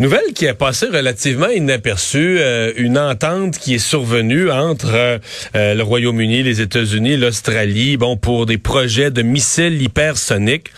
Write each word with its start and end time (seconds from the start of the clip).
Nouvelle 0.00 0.32
qui 0.34 0.46
est 0.46 0.54
passée 0.54 0.86
relativement 0.86 1.50
inaperçue, 1.50 2.38
euh, 2.40 2.72
une 2.78 2.96
entente 2.96 3.58
qui 3.58 3.74
est 3.74 3.78
survenue 3.78 4.50
entre 4.50 4.94
euh, 4.94 5.18
euh, 5.54 5.74
le 5.74 5.82
Royaume-Uni, 5.82 6.42
les 6.42 6.62
États-Unis, 6.62 7.18
l'Australie, 7.18 7.98
bon 7.98 8.16
pour 8.16 8.46
des 8.46 8.56
projets 8.56 9.10
de 9.10 9.20
missiles 9.20 9.82
hypersoniques. 9.82 10.68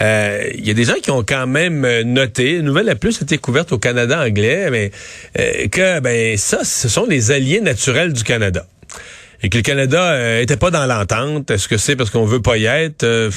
Il 0.00 0.66
y 0.66 0.70
a 0.70 0.74
des 0.74 0.82
gens 0.82 0.96
qui 1.00 1.12
ont 1.12 1.22
quand 1.22 1.46
même 1.46 1.86
noté, 2.00 2.54
une 2.54 2.62
nouvelle 2.62 2.88
a 2.88 2.96
plus 2.96 3.22
été 3.22 3.38
couverte 3.38 3.70
au 3.70 3.78
Canada 3.78 4.20
anglais, 4.20 4.68
mais 4.72 4.90
que 5.68 6.00
ben 6.00 6.36
ça, 6.36 6.64
ce 6.64 6.88
sont 6.88 7.06
les 7.06 7.30
alliés 7.30 7.60
naturels 7.60 8.12
du 8.12 8.24
Canada 8.24 8.66
et 9.44 9.50
que 9.50 9.58
le 9.58 9.62
Canada 9.62 10.02
euh, 10.02 10.40
était 10.40 10.56
pas 10.56 10.70
dans 10.70 10.86
l'entente. 10.86 11.50
Est-ce 11.50 11.68
que 11.68 11.76
c'est 11.76 11.96
parce 11.96 12.08
qu'on 12.08 12.24
veut 12.24 12.40
pas 12.40 12.56
y 12.56 12.64
être? 12.64 13.04
Euh, 13.04 13.30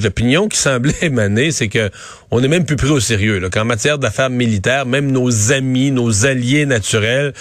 l'opinion 0.00 0.46
qui 0.46 0.56
semblait 0.56 0.94
émaner, 1.02 1.50
c'est 1.50 1.66
que 1.66 1.90
on 2.30 2.40
est 2.44 2.48
même 2.48 2.64
plus 2.64 2.76
pris 2.76 2.90
au 2.90 3.00
sérieux. 3.00 3.40
Qu'en 3.50 3.64
matière 3.64 3.98
d'affaires 3.98 4.30
militaires, 4.30 4.86
même 4.86 5.10
nos 5.10 5.50
amis, 5.50 5.90
nos 5.90 6.26
alliés 6.26 6.64
naturels, 6.64 7.32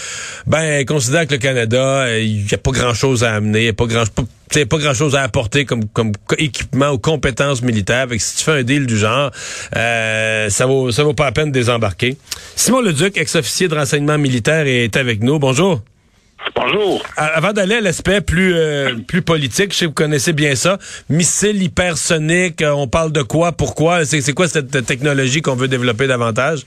ben 0.48 0.84
considèrent 0.86 1.28
que 1.28 1.36
le 1.36 1.40
Canada, 1.40 2.06
euh, 2.06 2.20
il 2.20 2.46
n'y 2.46 2.54
a 2.54 2.58
pas 2.58 2.72
grand-chose 2.72 3.24
à 3.24 3.36
amener, 3.36 3.60
il 3.60 3.64
n'y 3.66 3.70
a 3.70 3.74
pas 3.74 3.86
grand 3.86 4.06
pas, 4.10 4.24
pas 4.66 4.78
grand 4.80 4.96
chose 4.96 5.16
à 5.16 5.22
apporter 5.22 5.66
comme, 5.66 5.86
comme 5.86 6.14
équipement 6.40 6.90
ou 6.90 6.98
compétences 6.98 7.62
militaires. 7.62 8.10
Fait 8.10 8.18
si 8.18 8.38
tu 8.38 8.44
fais 8.46 8.54
un 8.54 8.64
deal 8.64 8.88
du 8.88 8.98
genre, 8.98 9.30
ça 9.74 10.66
vaut 10.66 10.92
ça 10.92 11.04
vaut 11.04 11.14
pas 11.14 11.26
la 11.26 11.34
peine 11.34 11.50
de 11.50 11.54
désembarquer. 11.54 12.18
Simon 12.56 12.82
Leduc, 12.82 13.16
ex-officier 13.16 13.68
de 13.68 13.76
renseignement 13.76 14.18
militaire, 14.18 14.66
est 14.66 14.98
avec 14.98 15.22
nous. 15.22 15.38
Bonjour. 15.38 15.84
Bonjour. 16.56 17.04
Avant 17.18 17.54
d'aller 17.54 17.76
à 17.76 17.82
l'aspect 17.82 18.22
plus 18.22 18.54
euh, 18.54 18.96
plus 19.08 19.22
politique, 19.22 19.72
je 19.72 19.78
sais 19.78 19.86
que 19.86 19.90
vous 19.90 19.96
connaissez 19.96 20.34
bien 20.34 20.56
ça. 20.56 20.78
Missile 21.10 21.62
hypersonique, 21.62 22.62
euh, 22.62 22.72
on 22.72 22.88
parle 22.88 23.12
de 23.12 23.22
quoi, 23.22 23.52
pourquoi? 23.52 24.06
C'est 24.06 24.34
quoi 24.34 24.48
cette 24.48 24.86
technologie 24.86 25.42
qu'on 25.42 25.56
veut 25.56 25.68
développer 25.68 26.08
davantage? 26.08 26.62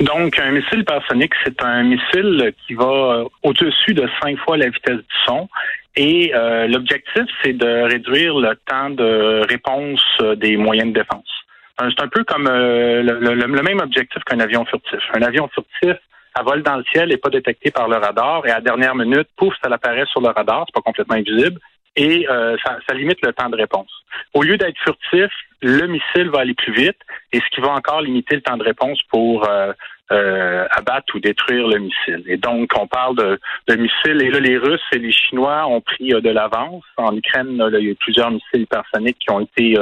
Donc, 0.00 0.38
un 0.38 0.52
missile 0.52 0.80
hypersonique, 0.80 1.32
c'est 1.44 1.62
un 1.62 1.84
missile 1.84 2.52
qui 2.66 2.74
va 2.74 2.84
euh, 2.84 3.24
au-dessus 3.42 3.94
de 3.94 4.08
cinq 4.22 4.38
fois 4.38 4.56
la 4.56 4.66
vitesse 4.66 4.96
du 4.96 5.16
son. 5.26 5.48
Et 5.98 6.32
l'objectif, 6.68 7.24
c'est 7.42 7.54
de 7.54 7.88
réduire 7.88 8.38
le 8.38 8.54
temps 8.66 8.90
de 8.90 9.46
réponse 9.48 10.02
des 10.36 10.58
moyens 10.58 10.92
de 10.92 10.98
défense. 10.98 11.24
C'est 11.78 12.02
un 12.02 12.08
peu 12.08 12.22
comme 12.24 12.46
le 12.46 13.62
même 13.62 13.80
objectif 13.80 14.22
qu'un 14.24 14.40
avion 14.40 14.66
furtif. 14.66 15.00
Un 15.14 15.22
avion 15.22 15.48
furtif, 15.48 15.96
elle 16.38 16.44
vole 16.44 16.62
dans 16.62 16.76
le 16.76 16.84
ciel 16.92 17.12
et 17.12 17.16
pas 17.16 17.30
détectée 17.30 17.70
par 17.70 17.88
le 17.88 17.96
radar. 17.96 18.46
Et 18.46 18.50
à 18.50 18.56
la 18.56 18.60
dernière 18.60 18.94
minute, 18.94 19.28
pouf, 19.36 19.54
ça 19.62 19.70
apparaît 19.72 20.06
sur 20.06 20.20
le 20.20 20.28
radar, 20.28 20.64
c'est 20.66 20.74
pas 20.74 20.82
complètement 20.82 21.16
invisible. 21.16 21.60
Et 21.96 22.26
euh, 22.28 22.56
ça, 22.62 22.94
limite 22.94 23.24
le 23.24 23.32
temps 23.32 23.48
de 23.48 23.56
réponse. 23.56 23.90
Au 24.34 24.42
lieu 24.42 24.58
d'être 24.58 24.78
furtif, 24.84 25.32
le 25.62 25.86
missile 25.86 26.28
va 26.28 26.40
aller 26.40 26.54
plus 26.54 26.74
vite, 26.74 26.98
et 27.32 27.40
ce 27.40 27.54
qui 27.54 27.62
va 27.62 27.70
encore 27.70 28.02
limiter 28.02 28.36
le 28.36 28.42
temps 28.42 28.58
de 28.58 28.62
réponse 28.62 29.00
pour 29.10 29.48
euh, 29.48 29.72
euh, 30.12 30.66
abattre 30.72 31.14
ou 31.14 31.20
détruire 31.20 31.66
le 31.68 31.78
missile. 31.78 32.22
Et 32.26 32.36
donc, 32.36 32.70
on 32.78 32.86
parle 32.86 33.16
de, 33.16 33.40
de 33.68 33.76
missiles, 33.76 34.22
et 34.22 34.30
là, 34.30 34.40
les 34.40 34.58
Russes 34.58 34.84
et 34.92 34.98
les 34.98 35.12
Chinois 35.12 35.66
ont 35.66 35.80
pris 35.80 36.08
de 36.08 36.28
l'avance. 36.28 36.84
En 36.98 37.16
Ukraine, 37.16 37.62
il 37.72 37.88
y 37.88 37.90
a 37.90 37.94
plusieurs 37.98 38.30
missiles 38.30 38.62
hypersoniques 38.62 39.18
qui 39.18 39.30
ont 39.30 39.40
été 39.40 39.74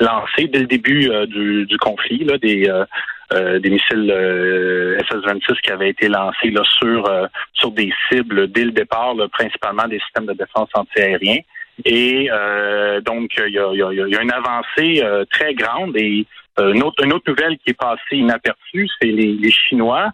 lancés 0.00 0.48
dès 0.48 0.60
le 0.60 0.66
début 0.66 1.10
du, 1.26 1.66
du, 1.66 1.76
conflit, 1.76 2.24
là, 2.24 2.38
des 2.38 2.66
euh, 3.30 3.58
des 3.58 3.68
missiles 3.68 4.10
euh, 4.10 4.98
SS-26 5.00 5.60
qui 5.60 5.70
avaient 5.70 5.90
été 5.90 6.08
lancés 6.08 6.50
là, 6.50 6.62
sur, 6.78 7.06
euh, 7.06 7.26
sur 7.52 7.70
des 7.72 7.92
cibles 8.08 8.50
dès 8.50 8.64
le 8.64 8.70
départ, 8.70 9.14
principalement 9.30 9.86
des 9.86 9.98
systèmes 10.00 10.24
de 10.24 10.32
défense 10.32 10.70
antiaérien. 10.72 11.36
Et 11.84 12.28
donc, 13.04 13.30
il 13.46 13.52
y 13.52 13.58
a, 13.58 13.70
y, 13.72 14.10
y 14.10 14.16
a, 14.16 14.22
une 14.22 14.32
avancée 14.32 15.00
très 15.30 15.54
grande 15.54 15.96
et 15.96 16.26
une 16.58 16.82
autre, 16.82 17.04
une, 17.04 17.12
autre, 17.12 17.30
nouvelle 17.30 17.56
qui 17.58 17.70
est 17.70 17.78
passée 17.78 18.16
inaperçue, 18.16 18.88
c'est 19.00 19.06
les, 19.06 19.34
les 19.34 19.50
Chinois 19.52 20.10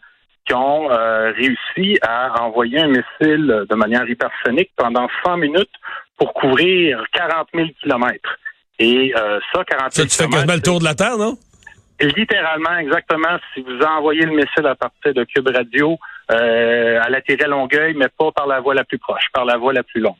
qui 0.46 0.52
ont 0.52 0.88
réussi 0.88 1.98
à 2.02 2.42
envoyer 2.42 2.80
un 2.80 2.88
missile 2.88 3.64
de 3.66 3.74
manière 3.76 4.06
hypersonique 4.06 4.72
pendant 4.76 5.08
100 5.24 5.38
minutes 5.38 5.72
pour 6.18 6.34
couvrir 6.34 7.02
40 7.12 7.48
000 7.54 7.68
kilomètres. 7.80 8.38
Et 8.78 9.14
ça, 9.14 9.64
40 9.64 9.90
000 9.90 9.90
Ça, 9.90 10.02
tu 10.02 10.22
fais 10.22 10.28
quasiment 10.28 10.54
le 10.54 10.60
tour 10.60 10.80
de 10.80 10.84
la 10.84 10.94
Terre, 10.94 11.16
non? 11.16 11.38
Littéralement, 12.00 12.76
exactement. 12.78 13.38
Si 13.52 13.62
vous 13.62 13.78
envoyez 13.80 14.22
le 14.22 14.32
missile 14.32 14.66
à 14.66 14.74
partir 14.74 15.14
de 15.14 15.24
Cube 15.24 15.48
Radio, 15.48 15.96
euh, 16.32 16.98
à 17.00 17.08
l'atterrir 17.08 17.48
Longueuil, 17.48 17.94
mais 17.94 18.08
pas 18.18 18.32
par 18.32 18.48
la 18.48 18.60
voie 18.60 18.74
la 18.74 18.82
plus 18.84 18.98
proche, 18.98 19.22
par 19.32 19.44
la 19.44 19.56
voie 19.56 19.72
la 19.72 19.84
plus 19.84 20.00
longue. 20.00 20.14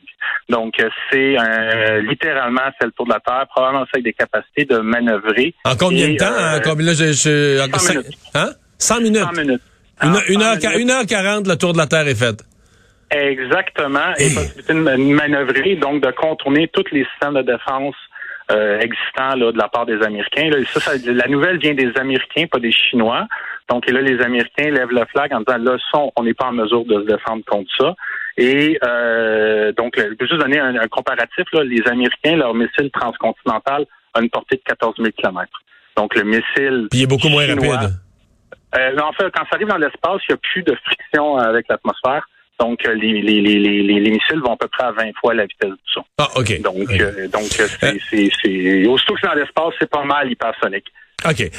Donc, 0.47 0.79
euh, 0.79 0.89
c'est 1.11 1.37
euh, 1.37 2.01
littéralement, 2.01 2.61
c'est 2.79 2.85
le 2.85 2.91
tour 2.91 3.05
de 3.05 3.11
la 3.11 3.19
Terre, 3.19 3.45
probablement 3.53 3.83
ça 3.85 3.91
avec 3.95 4.05
des 4.05 4.13
capacités 4.13 4.63
de 4.63 4.77
manœuvrer. 4.77 5.53
En 5.65 5.75
combien 5.75 6.09
de 6.09 6.15
temps? 6.15 6.25
Euh, 6.25 6.81
là, 6.81 6.93
je, 6.93 7.11
je, 7.11 7.69
100 7.77 7.93
minutes. 7.93 8.17
Hein? 8.35 8.49
100 8.77 9.01
minutes? 9.01 9.23
100 9.23 9.41
minutes. 9.41 9.61
Une, 10.29 10.41
heure, 10.41 10.57
une 10.77 10.91
heure 10.91 11.05
40, 11.05 11.47
le 11.47 11.55
tour 11.55 11.73
de 11.73 11.77
la 11.77 11.87
Terre 11.87 12.07
est 12.07 12.15
fait. 12.15 12.41
Exactement. 13.11 14.13
Et 14.17 14.33
possibilité 14.33 14.73
de 14.73 15.13
manœuvrer, 15.13 15.75
donc 15.75 16.01
de 16.01 16.11
contourner 16.11 16.69
tous 16.73 16.85
les 16.91 17.05
systèmes 17.05 17.35
de 17.35 17.41
défense 17.41 17.95
euh, 18.51 18.79
existant 18.79 19.35
là, 19.35 19.51
de 19.51 19.57
la 19.57 19.67
part 19.67 19.85
des 19.85 20.01
Américains. 20.03 20.49
Là, 20.49 20.57
ça, 20.65 20.91
la 21.05 21.27
nouvelle 21.27 21.57
vient 21.57 21.73
des 21.73 21.91
Américains, 21.97 22.45
pas 22.45 22.59
des 22.59 22.71
Chinois. 22.71 23.27
Donc 23.69 23.89
là, 23.89 24.01
les 24.01 24.21
Américains 24.21 24.69
lèvent 24.69 24.91
le 24.91 25.05
flag 25.11 25.33
en 25.33 25.39
disant 25.39 25.57
là, 25.57 25.77
on 26.15 26.23
n'est 26.23 26.33
pas 26.33 26.47
en 26.47 26.53
mesure 26.53 26.85
de 26.85 27.01
se 27.01 27.07
défendre 27.07 27.43
contre 27.45 27.69
ça. 27.77 27.95
Et 28.37 28.77
euh, 28.85 29.71
donc, 29.73 29.93
je 29.97 30.03
vais 30.03 30.27
juste 30.27 30.41
donner 30.41 30.59
un, 30.59 30.87
comparatif. 30.87 31.45
Là, 31.53 31.63
les 31.63 31.81
Américains, 31.87 32.35
leur 32.35 32.53
missile 32.53 32.91
transcontinental 32.91 33.85
a 34.13 34.21
une 34.21 34.29
portée 34.29 34.57
de 34.57 34.61
14 34.63 34.95
000 34.97 35.09
km. 35.17 35.49
Donc 35.97 36.13
le 36.15 36.23
missile. 36.23 36.87
Puis 36.91 36.99
il 36.99 37.03
est 37.03 37.07
beaucoup 37.07 37.29
moins 37.29 37.47
rapide. 37.47 37.97
Euh, 38.77 38.97
en 38.99 39.13
fait, 39.13 39.31
quand 39.31 39.43
ça 39.49 39.55
arrive 39.55 39.67
dans 39.67 39.77
l'espace, 39.77 40.21
il 40.27 40.33
n'y 40.33 40.35
a 40.35 40.37
plus 40.37 40.63
de 40.63 40.75
friction 40.85 41.37
avec 41.37 41.67
l'atmosphère. 41.69 42.27
Donc, 42.59 42.79
euh, 42.87 42.93
les, 42.93 43.21
les, 43.21 43.41
les, 43.41 43.59
les, 43.59 44.11
missiles 44.11 44.39
vont 44.43 44.53
à 44.53 44.57
peu 44.57 44.67
près 44.69 44.85
à 44.85 44.91
20 44.91 45.11
fois 45.19 45.33
la 45.33 45.43
vitesse 45.43 45.71
du 45.71 45.91
son. 45.93 46.03
Ah, 46.17 46.29
OK. 46.35 46.61
Donc, 46.61 46.89
euh, 46.89 47.27
donc 47.27 47.49
euh, 47.59 47.67
c'est, 48.09 48.29
c'est, 48.41 48.87
aussitôt 48.87 49.13
que 49.15 49.19
c'est 49.21 49.27
dans 49.27 49.33
l'espace, 49.33 49.73
c'est 49.79 49.89
pas 49.89 50.03
mal 50.05 50.31
hypersonique. 50.31 50.85
OK. 51.27 51.51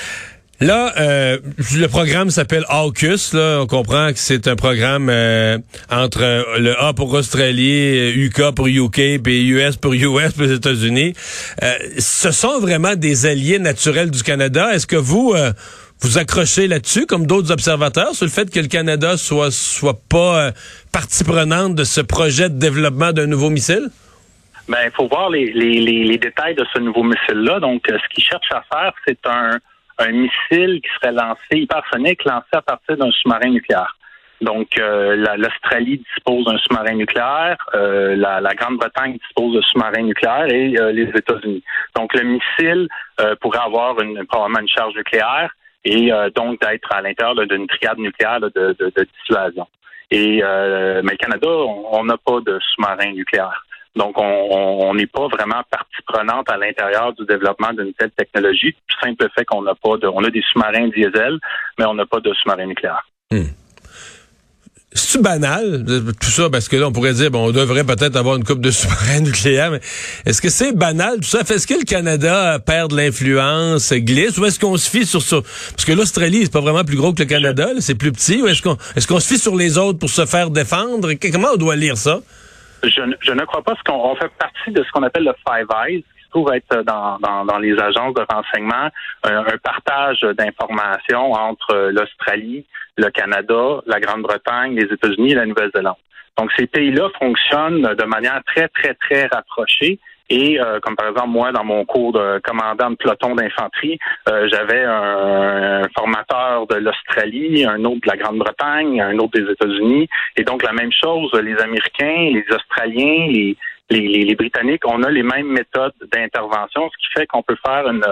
Là, 0.59 0.95
euh, 0.99 1.39
le 1.75 1.87
programme 1.87 2.31
s'appelle 2.31 2.65
AUKUS. 2.71 3.35
Là, 3.35 3.61
on 3.61 3.67
comprend 3.67 4.09
que 4.09 4.19
c'est 4.19 4.49
un 4.49 4.57
programme 4.57 5.11
entre 5.91 6.59
le 6.59 6.75
A 6.81 6.95
pour 6.95 7.13
Australie, 7.13 8.15
UK 8.17 8.55
pour 8.55 8.67
UK, 8.67 9.23
puis 9.23 9.47
US 9.49 9.77
pour 9.77 9.93
US 9.93 10.33
pour 10.33 10.45
les 10.45 10.55
États-Unis. 10.55 11.13
ce 11.99 12.31
sont 12.31 12.59
vraiment 12.59 12.97
des 12.97 13.27
alliés 13.27 13.59
naturels 13.59 14.11
du 14.11 14.23
Canada. 14.23 14.75
Est-ce 14.75 14.87
que 14.87 14.97
vous 14.97 15.35
vous 16.01 16.19
accrochez 16.19 16.67
là-dessus, 16.69 17.07
comme 17.07 17.27
d'autres 17.27 17.53
observateurs, 17.53 18.15
sur 18.15 18.27
le 18.27 18.31
fait 18.31 18.53
que 18.53 18.61
le 18.61 18.69
Canada 18.69 19.17
soit 19.17 19.51
soit 19.51 19.99
pas 20.11 20.49
euh, 20.49 20.51
partie 20.93 21.25
prenante 21.25 21.75
de 21.75 21.85
ce 21.85 22.01
projet 22.01 22.49
de 22.51 22.59
développement 22.59 23.13
d'un 23.13 23.27
nouveau 23.27 23.51
missile? 23.51 23.89
Ben, 24.69 24.79
il 24.85 24.91
faut 24.93 25.09
voir 25.09 25.31
les, 25.31 25.53
les, 25.53 25.81
les, 25.81 26.19
détails 26.19 26.55
de 26.55 26.67
ce 26.75 26.81
nouveau 26.81 27.05
missile-là. 27.05 27.61
Donc, 27.61 27.89
euh, 27.89 27.97
ce 28.03 28.15
qu'il 28.15 28.25
cherche 28.25 28.51
à 28.51 28.63
faire, 28.73 28.93
c'est 29.07 29.25
un, 29.27 29.59
un 29.99 30.13
missile 30.13 30.81
qui 30.83 30.91
serait 31.01 31.13
lancé 31.13 31.53
hypersonique, 31.53 32.25
lancé 32.25 32.49
à 32.53 32.63
partir 32.63 32.97
d'un 32.97 33.11
sous-marin 33.13 33.51
nucléaire. 33.51 33.97
Donc, 34.43 34.69
euh, 34.79 35.17
l'Australie 35.39 36.03
dispose 36.15 36.45
d'un 36.45 36.59
sous-marin 36.59 36.95
nucléaire, 36.95 37.57
la, 37.73 38.41
la 38.41 38.55
Grande-Bretagne 38.55 39.17
dispose 39.17 39.55
de 39.55 39.63
sous-marin 39.63 40.03
nucléaire 40.03 40.47
et 40.53 40.75
les 40.93 41.09
États-Unis. 41.15 41.63
Donc, 41.95 42.13
le 42.13 42.25
missile 42.25 42.89
pourrait 43.41 43.65
avoir 43.65 43.99
une, 44.03 44.27
probablement 44.27 44.61
une 44.61 44.69
charge 44.69 44.95
nucléaire 44.95 45.51
et 45.87 46.13
euh, 46.13 46.29
donc 46.35 46.61
d'être 46.61 46.93
à 46.93 47.01
l'intérieur 47.01 47.47
d'une 47.47 47.67
triade 47.69 47.99
nucléaire 47.99 48.41
de, 48.41 48.49
de, 48.49 48.77
de, 48.79 49.09
dissuasion. 49.19 49.67
Et 50.11 50.41
euh, 50.43 51.01
mais 51.05 51.13
le 51.13 51.17
Canada, 51.17 51.49
on 51.49 52.05
n'a 52.05 52.17
pas 52.17 52.41
de 52.41 52.59
sous-marin 52.61 53.13
nucléaire. 53.13 53.63
Donc, 53.95 54.15
on 54.19 54.93
n'est 54.95 55.07
pas 55.07 55.27
vraiment 55.29 55.63
partie 55.71 56.03
prenante 56.07 56.51
à 56.51 56.59
l'intérieur 56.59 57.15
du 57.15 57.25
développement 57.25 57.73
d'une 57.73 57.95
telle 57.95 58.11
technologie. 58.11 58.75
Tout 58.87 59.07
simple 59.07 59.27
fait 59.35 59.47
qu'on 59.47 59.63
n'a 59.63 59.75
pas 59.75 59.97
de, 59.97 60.07
on 60.07 60.23
a 60.23 60.29
des 60.29 60.43
sous-marins 60.53 60.89
diesel, 60.89 61.39
mais 61.79 61.87
on 61.87 61.95
n'a 61.95 62.05
pas 62.05 62.21
de 62.21 62.31
sous-marin 62.35 62.67
nucléaire. 62.67 63.09
Hmm. 63.31 63.47
C'est 64.93 65.21
banal? 65.21 65.85
Tout 66.21 66.31
ça 66.31 66.49
parce 66.49 66.69
que 66.69 66.77
là 66.77 66.87
on 66.87 66.93
pourrait 66.93 67.13
dire 67.13 67.31
bon 67.31 67.49
on 67.49 67.51
devrait 67.51 67.85
peut-être 67.85 68.17
avoir 68.17 68.37
une 68.37 68.45
coupe 68.45 68.61
de 68.61 68.71
sous-marins 68.73 69.21
nucléaires 69.21 69.73
mais 69.73 69.81
est-ce 70.25 70.41
que 70.41 70.49
c'est 70.49 70.73
banal 70.73 71.17
tout 71.17 71.29
ça? 71.29 71.41
Est-ce 71.41 71.67
que 71.67 71.75
le 71.75 71.85
Canada 71.85 72.59
perd 72.65 72.93
de 72.93 72.97
l'influence, 72.97 73.93
glisse 73.93 74.39
ou 74.39 74.47
est-ce 74.47 74.61
qu'on 74.61 74.77
se 74.77 74.89
fie 74.89 75.05
sur 75.05 75.23
ça? 75.23 75.39
Parce 75.73 75.85
que 75.85 75.93
l'Australie 75.93 76.45
c'est 76.45 76.53
pas 76.53 76.61
vraiment 76.61 76.85
plus 76.85 76.97
gros 76.97 77.13
que 77.13 77.23
le 77.23 77.29
Canada, 77.29 77.69
c'est 77.81 77.97
plus 77.97 78.13
petit 78.13 78.41
ou 78.41 78.47
est-ce 78.47 78.63
qu'on 78.63 78.77
est-ce 78.95 79.07
qu'on 79.07 79.21
se 79.21 79.29
fie 79.29 79.39
sur 79.39 79.57
les 79.57 79.77
autres 79.77 79.99
pour 79.99 80.11
se 80.11 80.25
faire 80.25 80.51
défendre? 80.51 81.13
Comment 81.33 81.49
on 81.55 81.57
doit 81.57 81.77
lire 81.77 81.97
ça? 81.97 82.21
Je, 82.85 83.33
ne 83.33 83.45
crois 83.45 83.63
pas 83.63 83.75
qu'on 83.85 84.15
fait 84.17 84.31
partie 84.39 84.71
de 84.71 84.85
ce 84.85 84.91
qu'on 84.93 85.03
appelle 85.03 85.25
le 85.25 85.33
Five 85.47 85.67
Eyes 85.89 86.05
retrouve 86.37 86.55
être 86.55 86.83
dans, 86.85 87.59
les 87.59 87.79
agences 87.79 88.15
de 88.15 88.25
renseignement 88.29 88.89
un, 89.25 89.45
partage 89.63 90.21
d'informations 90.21 91.33
entre 91.33 91.91
l'Australie, 91.93 92.65
le 92.97 93.11
Canada, 93.11 93.83
la 93.87 94.01
Grande-Bretagne, 94.01 94.75
les 94.75 94.93
États-Unis 94.93 95.33
et 95.33 95.37
la 95.37 95.47
Nouvelle-Zélande. 95.47 95.97
Donc 96.39 96.51
ces 96.57 96.67
pays-là 96.67 97.09
fonctionnent 97.19 97.83
de 97.83 98.05
manière 98.05 98.43
très, 98.47 98.69
très, 98.69 98.95
très 98.95 99.27
rapprochée. 99.27 99.99
Et 100.29 100.61
euh, 100.61 100.81
comme 100.81 100.97
par 100.97 101.09
exemple, 101.09 101.29
moi, 101.29 101.53
dans 101.53 101.63
mon 101.63 101.85
cours 101.85 102.13
de 102.13 102.41
commandant 102.41 102.91
de 102.91 102.97
peloton 102.97 103.37
d'infanterie, 103.37 103.97
euh, 104.29 104.49
j'avais 104.53 104.83
un, 104.85 105.83
formateur 105.97 106.67
de 106.67 106.75
l'Australie, 106.75 107.65
un 107.65 107.85
autre 107.85 108.01
de 108.03 108.09
la 108.09 108.17
Grande-Bretagne, 108.17 109.01
un 109.01 109.17
autre 109.19 109.39
des 109.39 109.51
États-Unis. 109.51 110.09
Et 110.37 110.43
donc 110.43 110.65
la 110.65 110.73
même 110.73 110.91
chose, 110.93 111.33
les 111.35 111.57
Américains, 111.59 112.33
les 112.33 112.45
Australiens, 112.51 113.29
les, 113.31 113.57
les, 113.91 114.25
les 114.25 114.35
Britanniques, 114.35 114.83
on 114.87 115.03
a 115.03 115.11
les 115.11 115.23
mêmes 115.23 115.49
méthodes 115.49 115.95
d'intervention, 116.13 116.91
ce 116.91 116.97
qui 116.99 117.13
fait 117.15 117.27
qu'on 117.27 117.43
peut 117.43 117.57
faire 117.65 117.89
une 117.89 118.05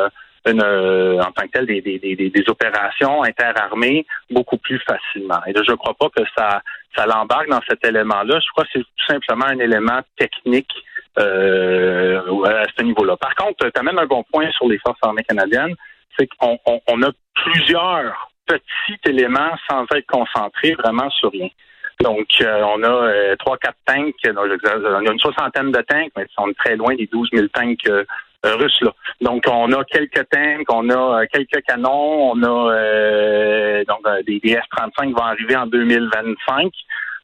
une, 0.47 0.63
euh, 0.63 1.21
en 1.21 1.33
tant 1.33 1.47
que 1.47 1.53
tel 1.53 1.67
des, 1.67 1.81
des, 1.81 1.99
des, 1.99 2.17
des, 2.17 2.45
opérations 2.49 3.23
interarmées 3.23 4.05
beaucoup 4.31 4.59
plus 4.59 4.79
facilement. 4.81 5.41
Et 5.47 5.55
je 5.55 5.71
ne 5.71 5.77
crois 5.77 5.95
pas 5.95 6.09
que 6.11 6.23
ça, 6.37 6.61
ça 6.95 7.07
l'embarque 7.07 7.49
dans 7.49 7.63
cet 7.69 7.85
élément-là. 7.85 8.41
Je 8.41 8.51
crois 8.51 8.65
que 8.65 8.71
c'est 8.75 8.81
tout 8.81 9.07
simplement 9.09 9.47
un 9.47 9.59
élément 9.59 10.01
technique 10.19 10.71
euh, 11.19 12.21
à 12.45 12.65
ce 12.77 12.83
niveau-là. 12.83 13.17
Par 13.17 13.35
contre, 13.35 13.71
tu 13.71 13.81
amènes 13.81 13.99
un 13.99 14.07
bon 14.07 14.25
point 14.31 14.51
sur 14.53 14.69
les 14.69 14.79
forces 14.79 14.99
armées 15.03 15.25
canadiennes, 15.25 15.75
c'est 16.19 16.29
qu'on 16.39 16.59
on, 16.89 17.03
a 17.03 17.11
plusieurs 17.35 18.31
petits 18.47 19.01
éléments 19.07 19.57
sans 19.69 19.85
être 19.95 20.07
concentrés 20.07 20.75
vraiment 20.75 21.11
sur 21.11 21.31
rien. 21.31 21.49
Donc, 22.01 22.27
euh, 22.41 22.63
on 22.65 22.83
a 22.83 22.89
euh, 22.89 23.37
trois, 23.37 23.57
quatre 23.59 23.79
tanks. 23.87 24.15
on 24.27 25.07
a 25.07 25.13
une 25.13 25.19
soixantaine 25.19 25.71
de 25.71 25.81
tanks, 25.83 26.11
mais 26.17 26.27
ils 26.29 26.35
sont 26.35 26.53
très 26.59 26.77
loin 26.77 26.95
des 26.95 27.07
12 27.07 27.29
000 27.33 27.47
tanks 27.49 27.87
euh, 27.89 28.05
russes. 28.45 28.81
Là. 28.81 28.93
Donc, 29.21 29.45
on 29.49 29.73
a 29.73 29.85
quelques 29.85 30.29
tanks, 30.29 30.67
on 30.69 30.91
a 30.91 31.27
quelques 31.27 31.63
canons, 31.67 32.33
on 32.33 32.43
a 32.43 33.85
donc 33.85 34.01
des, 34.27 34.41
des 34.41 34.57
F-35 34.57 35.13
vont 35.13 35.23
arriver 35.23 35.57
en 35.57 35.67
2025. 35.67 36.73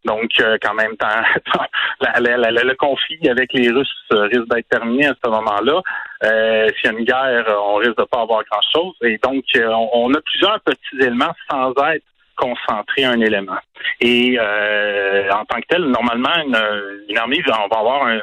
Donc, 0.06 0.30
quand 0.62 0.72
même, 0.72 0.94
le 2.00 2.74
conflit 2.74 3.28
avec 3.28 3.52
les 3.52 3.70
Russes 3.70 3.92
risque 4.10 4.48
d'être 4.48 4.68
terminé 4.70 5.08
à 5.08 5.14
ce 5.22 5.28
moment-là. 5.28 5.82
S'il 6.22 6.90
y 6.90 6.94
a 6.94 6.98
une 6.98 7.04
guerre, 7.04 7.54
on 7.66 7.74
risque 7.74 7.98
de 7.98 8.04
pas 8.04 8.22
avoir 8.22 8.42
grand-chose. 8.50 8.94
Et 9.02 9.18
donc, 9.18 9.44
on, 9.92 10.14
a 10.14 10.20
plusieurs 10.22 10.58
petits 10.60 10.96
éléments 11.02 11.34
sans 11.50 11.74
être 11.92 12.04
concentrer 12.40 13.04
un 13.04 13.20
élément. 13.20 13.58
Et 14.00 14.36
euh, 14.38 15.30
en 15.30 15.44
tant 15.44 15.60
que 15.60 15.66
tel, 15.68 15.84
normalement, 15.84 16.34
une, 17.08 17.18
armée 17.18 17.42
va 17.46 17.66
avoir 17.70 18.06
un, 18.06 18.18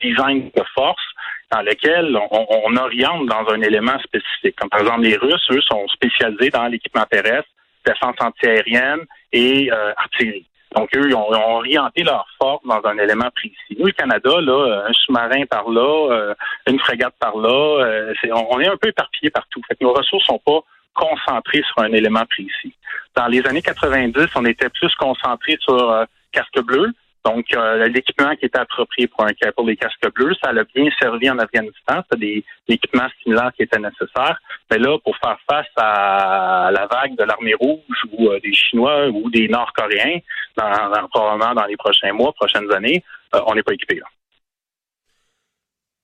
design 0.00 0.50
de 0.54 0.62
force 0.74 1.02
dans 1.50 1.62
lequel 1.62 2.16
on, 2.30 2.76
oriente 2.76 3.26
dans 3.26 3.48
un 3.52 3.60
élément 3.62 3.98
spécifique. 4.00 4.54
Comme 4.56 4.68
par 4.68 4.80
exemple, 4.80 5.02
les 5.02 5.16
Russes, 5.16 5.48
eux, 5.50 5.60
sont 5.62 5.86
spécialisés 5.88 6.50
dans 6.50 6.66
l'équipement 6.66 7.04
terrestre, 7.10 7.48
défense 7.84 8.16
antiaérienne 8.20 9.00
et 9.32 9.70
euh, 9.72 9.92
artillerie. 9.96 10.46
Donc, 10.76 10.90
eux, 10.94 11.08
ils 11.08 11.14
ont, 11.14 11.32
orienté 11.32 12.02
leur 12.02 12.26
force 12.38 12.62
dans 12.64 12.86
un 12.86 12.98
élément 12.98 13.30
précis. 13.34 13.76
Nous, 13.78 13.86
le 13.86 13.92
Canada, 13.92 14.30
là, 14.40 14.84
un 14.86 14.92
sous-marin 14.92 15.46
par 15.46 15.68
là, 15.70 16.12
euh, 16.12 16.34
une 16.68 16.78
frégate 16.78 17.14
par 17.18 17.36
là, 17.38 18.12
on, 18.50 18.60
est 18.60 18.68
un 18.68 18.76
peu 18.76 18.88
éparpillés 18.88 19.30
partout. 19.30 19.62
Fait 19.66 19.74
que 19.74 19.84
nos 19.84 19.94
ressources 19.94 20.26
sont 20.26 20.40
pas 20.44 20.60
concentré 20.98 21.62
sur 21.62 21.84
un 21.84 21.92
élément 21.92 22.24
précis. 22.26 22.74
Dans 23.14 23.28
les 23.28 23.46
années 23.46 23.62
90, 23.62 24.26
on 24.34 24.44
était 24.44 24.68
plus 24.68 24.92
concentré 24.96 25.56
sur 25.60 25.74
euh, 25.74 26.04
casque 26.32 26.60
bleu, 26.62 26.92
donc 27.24 27.46
euh, 27.54 27.86
l'équipement 27.88 28.34
qui 28.36 28.46
était 28.46 28.58
approprié 28.58 29.06
pour, 29.06 29.24
un, 29.24 29.30
pour 29.56 29.66
les 29.66 29.76
casques 29.76 30.12
bleus. 30.14 30.34
Ça 30.42 30.50
a 30.50 30.64
bien 30.74 30.88
servi 31.00 31.30
en 31.30 31.38
Afghanistan. 31.38 32.02
C'était 32.10 32.16
des 32.20 32.44
équipements 32.68 33.08
similaires 33.22 33.52
qui 33.56 33.62
étaient 33.62 33.78
nécessaires. 33.78 34.40
Mais 34.70 34.78
là, 34.78 34.98
pour 35.04 35.16
faire 35.18 35.38
face 35.48 35.72
à 35.76 36.70
la 36.72 36.86
vague 36.86 37.16
de 37.16 37.24
l'armée 37.24 37.54
rouge 37.54 38.02
ou 38.12 38.28
euh, 38.28 38.40
des 38.40 38.52
Chinois 38.52 39.08
ou 39.08 39.30
des 39.30 39.48
Nord-Coréens, 39.48 40.18
dans, 40.56 41.08
probablement 41.08 41.54
dans 41.54 41.66
les 41.66 41.76
prochains 41.76 42.12
mois, 42.12 42.32
prochaines 42.32 42.70
années, 42.72 43.02
on 43.32 43.54
n'est 43.54 43.62
pas 43.62 43.74
équipé. 43.74 43.96
Là. 43.96 44.06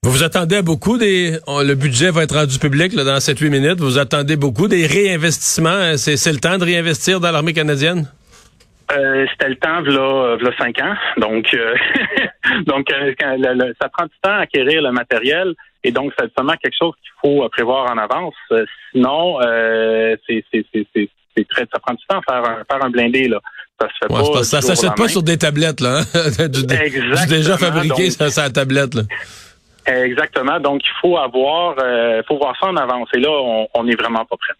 Vous 0.04 0.10
vous 0.10 0.22
attendez 0.22 0.56
à 0.56 0.62
beaucoup 0.62 0.98
des... 0.98 1.38
le 1.48 1.74
budget 1.74 2.10
va 2.10 2.24
être 2.24 2.34
rendu 2.34 2.58
public 2.58 2.92
là, 2.92 3.04
dans 3.04 3.16
7-8 3.16 3.48
minutes. 3.48 3.80
Vous 3.80 3.96
attendez 3.96 4.36
beaucoup 4.36 4.68
des 4.68 4.86
réinvestissements. 4.86 5.96
C'est 5.96 6.30
le 6.30 6.40
temps 6.40 6.58
de 6.58 6.64
réinvestir 6.64 7.20
dans 7.20 7.30
l'armée 7.30 7.54
canadienne? 7.54 8.06
Euh, 8.92 9.24
c'était 9.32 9.48
le 9.48 9.56
temps, 9.56 9.80
là, 9.80 10.36
là 10.38 10.50
5 10.58 10.78
ans. 10.82 10.94
Donc, 11.16 11.46
euh, 11.54 11.74
donc 12.66 12.92
euh, 12.92 13.14
ça 13.80 13.88
prend 13.88 14.04
du 14.04 14.12
temps 14.20 14.32
à 14.32 14.40
acquérir 14.40 14.82
le 14.82 14.92
matériel. 14.92 15.54
Et 15.82 15.90
donc, 15.90 16.12
c'est 16.18 16.30
seulement 16.36 16.56
quelque 16.62 16.76
chose 16.78 16.92
qu'il 17.00 17.12
faut 17.22 17.48
prévoir 17.48 17.90
en 17.90 17.96
avance. 17.96 18.34
sinon, 18.92 19.38
c'est 19.40 20.44
très, 21.48 21.66
ça 21.72 21.78
prend 21.80 21.94
du 21.94 22.04
temps 22.06 22.18
à 22.18 22.30
faire 22.30 22.50
un, 22.50 22.62
faire 22.70 22.84
un 22.84 22.90
blindé. 22.90 23.28
Là. 23.28 23.40
Ça 23.80 23.88
se 23.88 23.94
fait 24.02 24.32
pas. 24.32 24.44
Ça 24.44 24.60
s'achète 24.60 24.96
pas 24.98 25.08
sur 25.08 25.22
des 25.22 25.38
tablettes, 25.38 25.80
là. 25.80 26.00
Hein? 26.00 26.48
du, 26.48 26.66
déjà 27.26 27.56
fabriqué 27.56 28.10
sur 28.10 28.28
sa 28.28 28.50
tablette. 28.50 28.94
Là. 28.94 29.04
Exactement. 29.86 30.58
Donc, 30.60 30.82
il 30.82 30.92
faut 31.00 31.18
avoir, 31.18 31.76
euh, 31.78 32.22
faut 32.26 32.38
voir 32.38 32.56
ça 32.58 32.68
en 32.68 32.76
avance. 32.76 33.08
Et 33.14 33.20
là, 33.20 33.28
on 33.74 33.84
n'est 33.84 33.96
vraiment 33.96 34.24
pas 34.24 34.36
prête. 34.36 34.56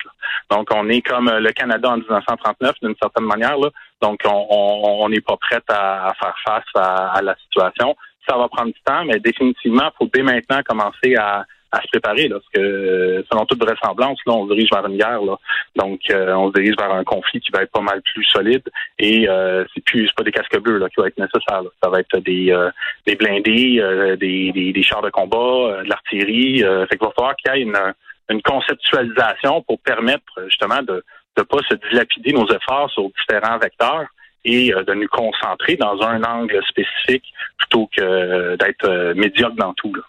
Donc, 0.51 0.69
on 0.75 0.89
est 0.91 1.01
comme 1.01 1.31
le 1.31 1.53
Canada 1.53 1.91
en 1.91 1.97
1939, 1.97 2.75
d'une 2.83 2.95
certaine 3.01 3.25
manière. 3.25 3.57
Là. 3.57 3.71
Donc, 4.03 4.21
on 4.27 5.09
n'est 5.09 5.23
pas 5.23 5.37
prête 5.39 5.65
à, 5.69 6.13
faire 6.21 6.37
face 6.45 6.65
à, 6.75 7.23
la 7.23 7.35
situation. 7.37 7.97
Ça 8.29 8.37
va 8.37 8.49
prendre 8.49 8.73
du 8.73 8.81
temps, 8.85 9.05
mais 9.05 9.19
définitivement, 9.19 9.85
il 9.85 9.97
faut 9.99 10.11
dès 10.13 10.23
maintenant 10.23 10.61
commencer 10.67 11.17
à, 11.17 11.45
à 11.75 11.83
se 11.83 11.89
préparer, 11.89 12.29
là, 12.29 12.37
parce 12.37 12.51
que 12.55 13.25
selon 13.31 13.47
toute 13.47 13.63
vraisemblance, 13.63 14.19
là, 14.27 14.33
on 14.33 14.49
se 14.49 14.55
dirige 14.55 14.71
vers 14.73 14.87
une 14.87 14.97
guerre. 14.97 15.23
Là. 15.23 15.37
Donc, 15.77 16.01
euh, 16.11 16.33
on 16.35 16.49
se 16.49 16.55
dirige 16.55 16.77
vers 16.79 16.93
un 16.93 17.03
conflit 17.05 17.41
qui 17.41 17.51
va 17.51 17.63
être 17.63 17.73
pas 17.73 17.81
mal 17.81 18.01
plus 18.03 18.25
solide. 18.25 18.63
Et 18.99 19.29
euh, 19.29 19.65
c'est 19.75 19.85
plus 19.85 20.07
c'est 20.07 20.15
pas 20.15 20.23
des 20.23 20.31
casques 20.31 20.59
bleus 20.61 20.79
là, 20.79 20.89
qui 20.89 21.01
vont 21.01 21.07
être 21.07 21.19
nécessaires. 21.19 21.63
Ça 21.83 21.91
va 21.91 22.01
être 22.01 22.19
des, 22.19 22.53
euh, 22.53 22.71
des 23.07 23.17
blindés, 23.17 23.81
euh, 23.81 24.17
des, 24.17 24.53
des, 24.53 24.73
des, 24.73 24.83
chars 24.83 25.03
de 25.03 25.11
combat, 25.11 25.83
de 25.83 25.89
l'artillerie. 25.89 26.61
fait 26.61 26.97
qu'il 26.97 27.07
va 27.07 27.13
falloir 27.17 27.37
qu'il 27.37 27.53
y 27.53 27.59
ait 27.59 27.63
une, 27.63 27.95
une 28.31 28.43
conceptualisation 28.43 29.63
pour 29.63 29.81
permettre 29.81 30.33
justement 30.47 30.83
de 30.83 31.05
ne 31.37 31.43
pas 31.43 31.59
se 31.69 31.75
dilapider 31.91 32.33
nos 32.33 32.47
efforts 32.47 32.91
sur 32.91 33.11
différents 33.19 33.59
vecteurs 33.59 34.07
et 34.45 34.71
de 34.71 34.95
nous 34.95 35.09
concentrer 35.09 35.77
dans 35.77 36.01
un 36.03 36.23
angle 36.23 36.63
spécifique 36.69 37.25
plutôt 37.59 37.89
que 37.97 38.57
d'être 38.57 39.15
médiocre 39.15 39.57
dans 39.57 39.73
tout. 39.75 39.93
Là. 39.95 40.03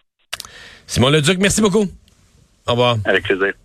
Simon 0.87 1.09
Leduc, 1.09 1.39
merci 1.39 1.61
beaucoup. 1.61 1.85
Au 2.67 2.71
revoir. 2.71 2.97
Avec 3.05 3.23
plaisir. 3.23 3.53